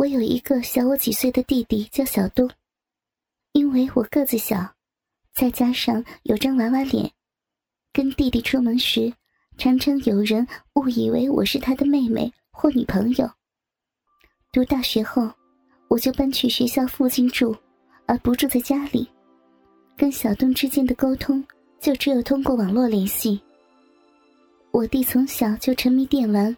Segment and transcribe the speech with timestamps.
[0.00, 2.50] 我有一个小我几岁的弟弟，叫小东。
[3.52, 4.74] 因为我个子小，
[5.34, 7.12] 再加上有张娃娃脸，
[7.92, 9.12] 跟弟弟出门时，
[9.58, 13.30] 常常有人误以为我是他的妹妹或女朋友。
[14.52, 15.30] 读大学后，
[15.88, 17.54] 我就搬去学校附近住，
[18.06, 19.06] 而不住在家里。
[19.98, 21.44] 跟小东之间的沟通，
[21.78, 23.38] 就只有通过网络联系。
[24.70, 26.56] 我弟从小就沉迷电玩，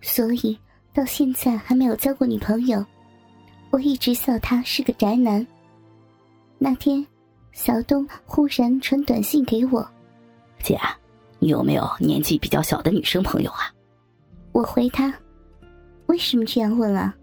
[0.00, 0.58] 所以。
[0.94, 2.84] 到现在还没有交过女朋友，
[3.70, 5.44] 我一直笑他是个宅男。
[6.58, 7.04] 那天，
[7.52, 9.88] 小东忽然传短信给我
[10.62, 10.78] ：“姐，
[11.38, 13.72] 你有没有年纪比较小的女生朋友啊？”
[14.52, 15.12] 我回他
[16.06, 17.14] ：“为什么这样问啊？”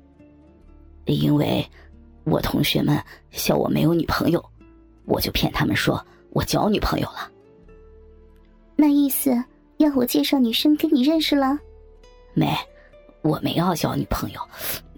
[1.05, 1.65] 因为，
[2.23, 4.43] 我同学们笑我没有女朋友，
[5.05, 7.29] 我就骗他们说我交女朋友了。
[8.76, 9.31] 那意思
[9.77, 11.57] 要我介绍女生跟你认识了？
[12.34, 12.48] 没。
[13.21, 14.41] 我没要交女朋友，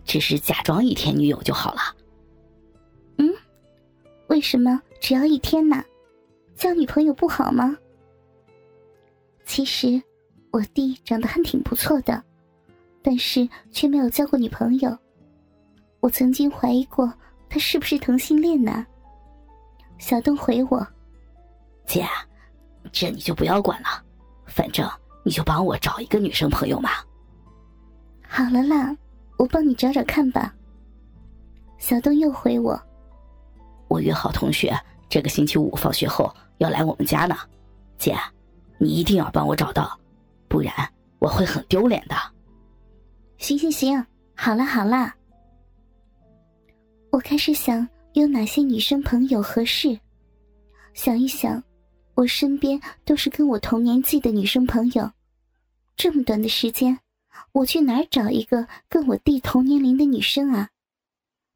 [0.05, 1.81] 只是假装一天女友就好了。
[3.17, 3.29] 嗯，
[4.27, 5.83] 为什么只要一天呢？
[6.55, 7.75] 交女朋友不好吗？
[9.45, 10.01] 其实
[10.51, 12.23] 我弟长得还挺不错的，
[13.01, 14.95] 但是却没有交过女朋友。
[15.99, 17.11] 我曾经怀疑过
[17.49, 18.85] 他是不是同性恋呢。
[19.97, 20.87] 小东回我
[21.85, 22.07] ：“姐，
[22.91, 24.03] 这你就不要管了，
[24.45, 24.89] 反正
[25.23, 26.91] 你就帮我找一个女生朋友嘛。”
[28.43, 28.97] 好了啦，
[29.37, 30.53] 我帮你找找看吧。
[31.77, 32.79] 小东又回我
[33.87, 34.75] ：“我约好同学
[35.07, 37.35] 这个星期五放学后要来我们家呢，
[37.99, 38.15] 姐，
[38.79, 39.99] 你一定要帮我找到，
[40.47, 40.73] 不然
[41.19, 42.15] 我会很丢脸的。”
[43.37, 44.03] 行行行，
[44.35, 45.13] 好了好了。
[47.11, 49.99] 我开始想有哪些女生朋友合适，
[50.93, 51.63] 想一想，
[52.15, 55.07] 我身边都是跟我同年纪的女生朋友，
[55.95, 56.97] 这么短的时间。
[57.53, 60.69] 我去哪儿找一个跟我弟同年龄的女生啊？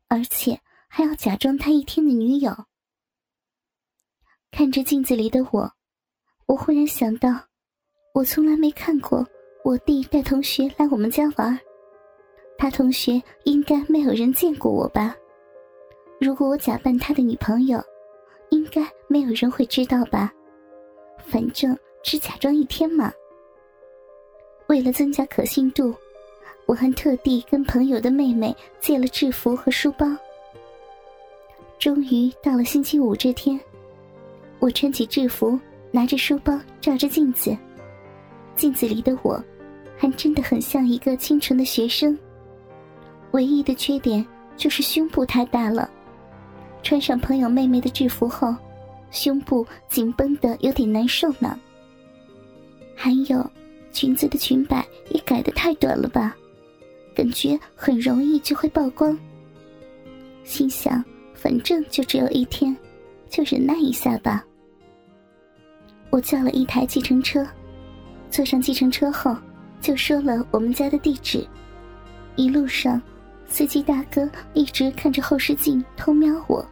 [0.08, 2.54] 而且还要假装他一天的女友。
[4.52, 5.72] 看着镜子里的我，
[6.46, 7.30] 我忽然想到，
[8.14, 9.28] 我从来没看过
[9.64, 11.60] 我弟带同学来我们家玩
[12.58, 15.16] 他同学应该没有人见过我吧？
[16.22, 17.84] 如果我假扮他的女朋友，
[18.50, 20.32] 应该没有人会知道吧？
[21.26, 23.12] 反正只假装一天嘛。
[24.68, 25.94] 为了增加可信度，
[26.66, 30.06] 我还特地跟朋友的妹妹借了制服和书包。
[31.78, 33.60] 终于到了星期五这天，
[34.60, 35.60] 我穿起制服，
[35.92, 37.56] 拿着书包，照着镜子。
[38.56, 39.44] 镜子里的我，
[39.98, 42.18] 还真的很像一个清纯的学生。
[43.32, 44.26] 唯一的缺点
[44.58, 45.90] 就是胸部太大了。
[46.82, 48.56] 穿上朋友妹妹的制服后，
[49.12, 51.60] 胸部紧绷的有点难受呢。
[52.96, 53.46] 还有。
[53.96, 56.36] 裙子的裙摆也改的太短了吧，
[57.16, 59.18] 感觉很容易就会曝光。
[60.44, 61.02] 心想，
[61.34, 62.76] 反正就只有一天，
[63.30, 64.44] 就忍耐一下吧。
[66.10, 67.48] 我叫了一台计程车，
[68.30, 69.34] 坐上计程车后，
[69.80, 71.48] 就说了我们家的地址。
[72.36, 73.02] 一路上，
[73.48, 76.68] 司机大哥一直看着后视镜偷瞄我。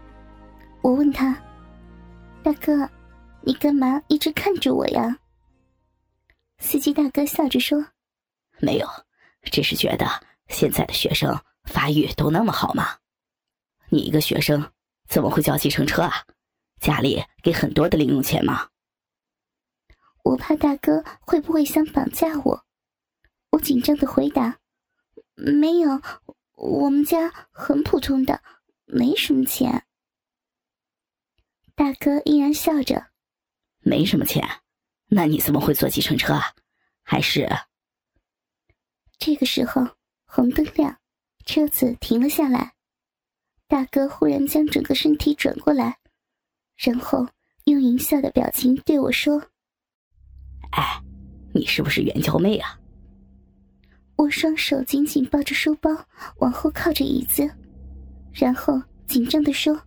[0.82, 1.38] 我问他
[2.44, 2.86] ：“大哥，
[3.40, 5.18] 你干嘛一直看着我呀？”
[6.64, 7.86] 司机大哥笑着说
[8.58, 8.88] ：“没有，
[9.52, 10.08] 只是觉得
[10.48, 13.00] 现在的学生发育都那么好吗？
[13.90, 14.72] 你一个学生
[15.10, 16.26] 怎么会叫计程车啊？
[16.80, 18.70] 家里给很多的零用钱吗？”
[20.24, 22.66] 我怕大哥会不会想绑架我，
[23.52, 24.58] 我紧张的回答
[25.36, 26.02] ：“没有，
[26.56, 28.42] 我们家很普通的，
[28.86, 29.86] 没什么钱。”
[31.76, 33.08] 大哥依然笑着
[33.84, 34.42] ：“没什么钱。”
[35.16, 36.42] 那你怎么会坐计程车啊？
[37.04, 37.48] 还是
[39.20, 39.88] 这个时候
[40.26, 40.98] 红灯亮，
[41.46, 42.74] 车子停了下来。
[43.68, 46.00] 大哥忽然将整个身体转过来，
[46.76, 47.28] 然后
[47.66, 49.40] 用淫笑的表情对我说
[50.74, 51.00] ：“哎，
[51.54, 52.80] 你是不是援交妹啊？”
[54.18, 55.92] 我双手紧紧抱着书包，
[56.38, 57.48] 往后靠着椅子，
[58.34, 59.80] 然后紧张的说：“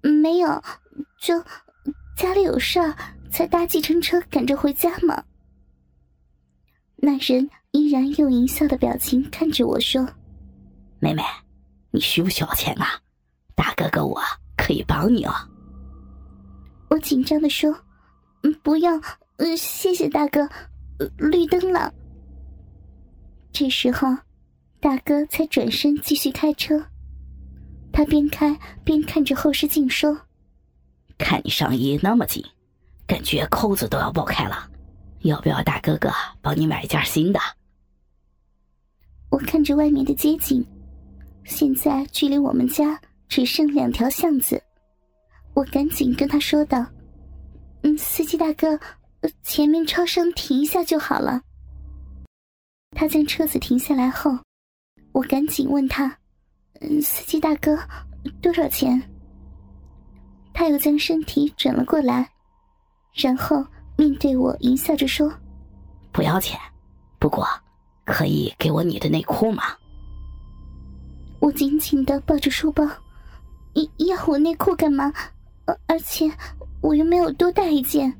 [0.00, 0.62] 没有，
[1.20, 1.38] 就
[2.16, 2.96] 家里有事儿。”
[3.36, 5.22] 才搭计程车赶着回家吗？
[6.96, 10.08] 那人依然用淫笑的表情看着我说
[11.00, 11.22] ：“妹妹，
[11.90, 12.98] 你需不需要钱啊？
[13.54, 14.18] 大哥哥我
[14.56, 15.34] 可以帮你哦。”
[16.88, 17.70] 我紧张的说
[18.42, 18.98] ：“嗯，不要，
[19.36, 20.48] 嗯，谢谢大哥。”
[21.18, 21.92] 绿灯了。
[23.52, 24.16] 这时候，
[24.80, 26.82] 大哥才转身继续开车。
[27.92, 30.22] 他边开边看着后视镜说
[31.18, 32.42] ：“看你上衣那么紧。”
[33.06, 34.68] 感觉扣子都要爆开了，
[35.20, 36.10] 要不要大哥哥
[36.40, 37.38] 帮你买一件新的？
[39.30, 40.64] 我看着外面的街景，
[41.44, 44.62] 现在距离我们家只剩两条巷子，
[45.54, 46.84] 我赶紧跟他说道
[47.82, 48.78] ：“嗯，司机大哥，
[49.42, 51.40] 前面超声停一下就好了。”
[52.96, 54.30] 他将车子停下来后，
[55.12, 56.16] 我赶紧问他
[56.80, 57.78] ：“嗯，司机大哥，
[58.40, 59.00] 多少钱？”
[60.54, 62.30] 他又将身体转了过来，
[63.16, 63.64] 然后
[63.96, 65.32] 面对我淫笑着说
[66.12, 66.60] ：“不要钱，
[67.18, 67.46] 不过
[68.04, 69.62] 可以给我你的内裤吗？”
[71.40, 72.84] 我紧紧的抱着书包，
[73.74, 75.12] 要要我内裤干嘛？
[75.64, 76.30] 而而且
[76.80, 78.12] 我又没有多带一件。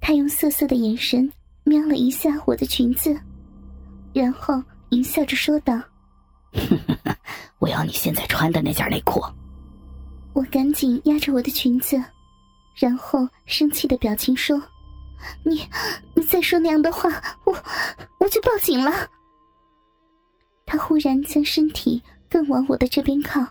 [0.00, 1.32] 他用涩涩的眼神
[1.62, 3.16] 瞄了一下我的裙子，
[4.12, 5.80] 然后淫笑着说道
[7.58, 9.22] ：“我要你现在穿的那件内裤。”
[10.34, 12.02] 我赶紧压着我的裙子，
[12.74, 14.60] 然后生气的表情说
[15.44, 15.68] ：“你
[16.14, 17.08] 你再说那样的话，
[17.44, 17.52] 我
[18.18, 18.92] 我就报警了。”
[20.66, 23.46] 他忽然将身体更往我的这边靠，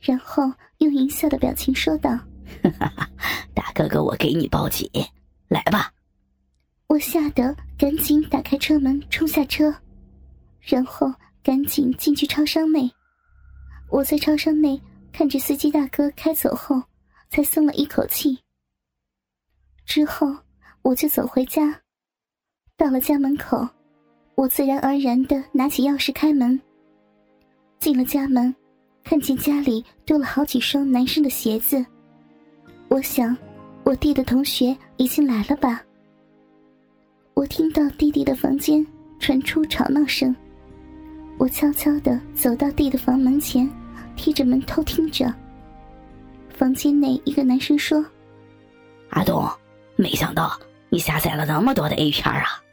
[0.00, 2.18] 然后用淫笑的表情说道：
[3.54, 4.90] “大哥哥，我给你报警，
[5.48, 5.92] 来吧。”
[6.88, 9.74] 我吓得赶紧打开车门冲下车，
[10.60, 11.12] 然后
[11.42, 12.90] 赶紧进去超商内。
[13.90, 14.80] 我在超商内
[15.12, 16.80] 看着司机大哥开走后，
[17.30, 18.38] 才松了一口气。
[19.84, 20.36] 之后
[20.82, 21.80] 我就走回家，
[22.76, 23.68] 到了家门口。
[24.34, 26.60] 我自然而然的拿起钥匙开门，
[27.78, 28.54] 进了家门，
[29.02, 31.82] 看见家里多了好几双男生的鞋子。
[32.88, 33.34] 我想，
[33.82, 35.82] 我弟的同学已经来了吧。
[37.32, 38.86] 我听到弟弟的房间
[39.18, 40.36] 传出吵闹声，
[41.38, 43.66] 我悄悄的走到弟的房门前，
[44.16, 45.34] 贴着门偷听着。
[46.56, 48.02] 房间内一个男生说
[49.10, 49.46] ：“阿东，
[49.94, 50.58] 没想到
[50.88, 52.64] 你下载了那么多的 A 片啊。”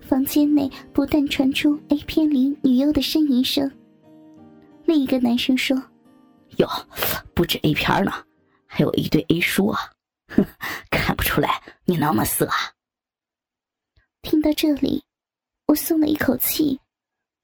[0.00, 3.70] 房间内不断传出 A 片里女优的呻吟声。
[4.86, 5.76] 另一个男生说
[6.56, 6.66] ：“哟，
[7.34, 8.24] 不止 A 片呢，
[8.64, 9.92] 还有一堆 A 书啊！
[10.28, 10.42] 哼，
[10.90, 12.72] 看不出来你那么色啊。”
[14.22, 15.04] 听到这里，
[15.66, 16.80] 我松了一口气，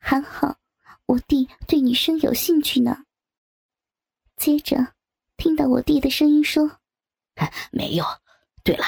[0.00, 0.56] 还好
[1.04, 3.04] 我弟对女生有兴趣呢。
[4.36, 4.94] 接着，
[5.42, 6.78] 听到我弟的声音说
[7.72, 8.04] ：“没有。
[8.62, 8.84] 对了，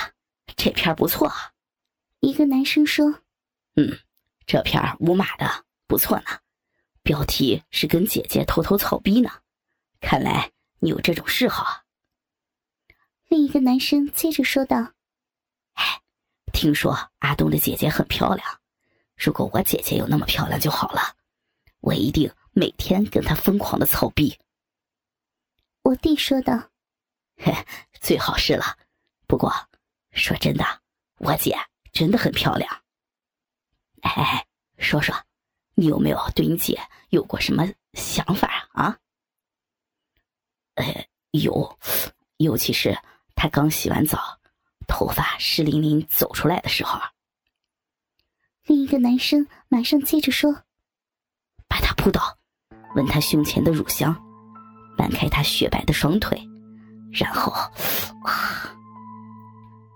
[0.54, 1.28] 这片不错。”
[2.22, 3.22] 一个男生说。
[3.74, 3.98] 嗯，
[4.46, 6.26] 这片无码的不错呢，
[7.02, 9.32] 标题是跟姐姐偷偷草逼呢，
[10.00, 11.82] 看来你有这种嗜好啊。
[13.26, 14.92] 另一个男生接着说道
[15.74, 16.02] ：“哎，
[16.52, 18.46] 听说阿东的姐姐很漂亮，
[19.16, 21.16] 如果我姐姐有那么漂亮就好了，
[21.80, 24.38] 我一定每天跟她疯狂的草逼。”
[25.84, 26.70] 我弟说道
[27.36, 27.52] ：“嘿，
[28.00, 28.78] 最好是了，
[29.26, 29.52] 不过
[30.12, 30.64] 说真的，
[31.18, 31.54] 我姐
[31.92, 32.82] 真的很漂亮。”
[34.00, 34.46] 哎，
[34.78, 35.14] 说说，
[35.74, 38.84] 你有没有对你姐有过什么想法啊？
[38.84, 38.98] 啊？
[40.76, 41.78] 呃，有，
[42.38, 42.98] 尤其是
[43.34, 44.40] 她刚洗完澡，
[44.88, 46.98] 头发湿淋淋走出来的时候。
[48.64, 50.64] 另一个男生马上接着说
[51.68, 52.38] ：“把她扑倒，
[52.96, 54.14] 吻她胸前的乳香，
[55.08, 56.38] 掰开他雪白的双腿，
[57.12, 57.52] 然后，
[58.22, 58.70] 啊！”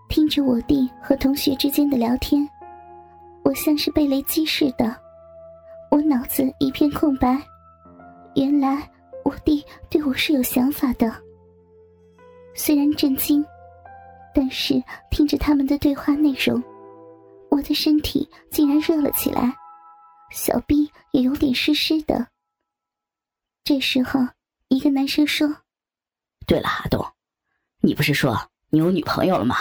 [0.08, 2.48] 听着我弟和同学之间的聊天。
[3.44, 4.94] 我像是被雷击似的，
[5.90, 7.40] 我脑子一片空白。
[8.34, 8.88] 原来
[9.24, 11.10] 我弟对我是有想法的。
[12.54, 13.44] 虽然震惊，
[14.34, 16.62] 但是听着他们的对话内容，
[17.50, 19.54] 我的身体竟然热了起来，
[20.30, 22.26] 小臂也有点湿湿的。
[23.64, 24.20] 这时候，
[24.68, 25.48] 一个男生说
[26.46, 27.04] ：“对了，阿东，
[27.80, 29.56] 你不是说你有女朋友了吗？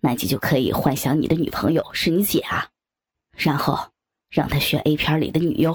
[0.00, 2.68] 那你就可以幻想你的女朋友是你姐啊。”
[3.34, 3.78] 然后
[4.28, 5.74] 让他学 A 片里的女优，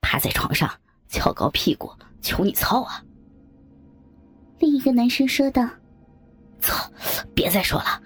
[0.00, 0.70] 趴在床上
[1.08, 3.02] 翘高屁股求你操啊！
[4.58, 5.68] 另一个男生说道
[6.60, 6.88] ：“操，
[7.34, 8.00] 别再说了，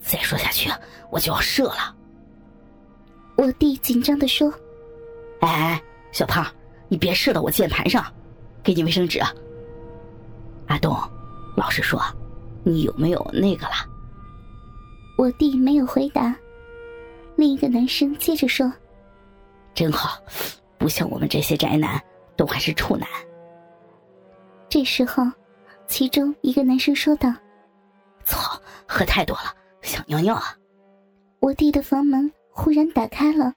[0.00, 0.68] 再说下去
[1.10, 1.96] 我就要射了。”
[3.38, 4.52] 我弟紧张的说
[5.42, 6.44] ：“哎哎，小胖，
[6.88, 8.12] 你别射到我键盘上，
[8.62, 9.32] 给你卫生纸啊。”
[10.68, 10.96] 阿东，
[11.56, 12.00] 老实说，
[12.64, 13.72] 你有没有那个了？
[15.18, 16.34] 我弟没有回答。
[17.36, 18.72] 另一个男生接着说
[19.74, 20.18] ：“真好，
[20.78, 22.00] 不像我们这些宅男，
[22.36, 23.08] 都还是处男。”
[24.68, 25.24] 这时候，
[25.86, 27.32] 其中一个男生说道
[28.24, 30.56] ：“操，喝太多了，想尿尿啊！”
[31.40, 33.52] 我弟的房门忽然打开了，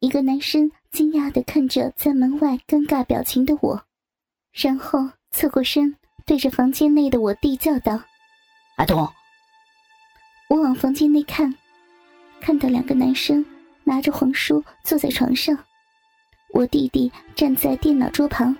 [0.00, 3.80] 一个男生惊讶的看着在门外尴尬表情的我，
[4.56, 4.98] 然后
[5.30, 5.94] 侧过身
[6.24, 8.00] 对着房间内的我弟叫道
[8.76, 8.98] ：“阿东！”
[10.48, 11.54] 我往房间内看。
[12.40, 13.44] 看到两个男生
[13.84, 15.56] 拿着黄书坐在床上，
[16.54, 18.56] 我弟弟站在电脑桌旁，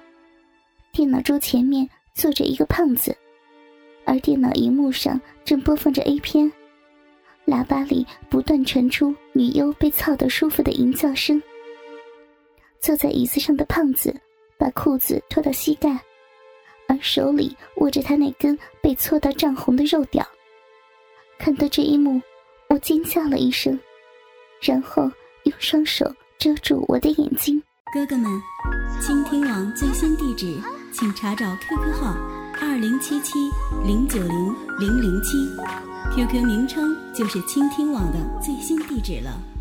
[0.93, 3.17] 电脑桌前面坐着一个胖子，
[4.05, 6.53] 而电脑荧幕上正播放着 A 片，
[7.47, 11.43] 喇叭里不断传出女优被操得舒服的淫叫声。
[12.81, 14.15] 坐在椅子上的胖子
[14.59, 16.01] 把裤子脱到膝盖，
[16.89, 20.27] 而手里握着他那根被搓到涨红的肉屌。
[21.39, 22.21] 看到这一幕，
[22.69, 23.79] 我尖叫了一声，
[24.61, 25.11] 然后
[25.45, 27.63] 用双手遮住我的眼睛。
[27.93, 28.31] 哥哥们，
[29.01, 30.59] 倾听网最新地址，
[30.93, 32.17] 请查找 QQ 号
[32.61, 33.39] 二零七七
[33.85, 35.37] 零九零零零七
[36.15, 39.56] ，QQ 名称就是倾听网的最新地址了。